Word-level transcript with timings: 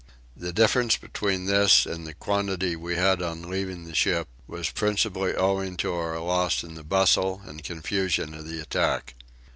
The 0.35 0.51
difference 0.51 0.97
between 0.97 1.45
this 1.45 1.85
and 1.85 2.07
the 2.07 2.15
quantity 2.15 2.75
we 2.75 2.95
had 2.95 3.21
on 3.21 3.47
leaving 3.47 3.83
the 3.85 3.93
ship 3.93 4.27
was 4.47 4.71
principally 4.71 5.35
owing 5.35 5.77
to 5.77 5.93
our 5.93 6.19
loss 6.19 6.63
in 6.63 6.73
the 6.73 6.83
bustle 6.83 7.43
and 7.45 7.63
confusion 7.63 8.33
of 8.33 8.47
the 8.47 8.59
attack. 8.59 9.13